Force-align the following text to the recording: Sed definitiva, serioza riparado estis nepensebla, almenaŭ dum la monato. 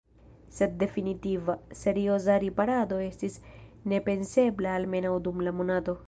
Sed 0.59 0.71
definitiva, 0.83 1.55
serioza 1.81 2.37
riparado 2.43 2.97
estis 3.07 3.35
nepensebla, 3.93 4.71
almenaŭ 4.79 5.13
dum 5.29 5.45
la 5.49 5.55
monato. 5.59 5.95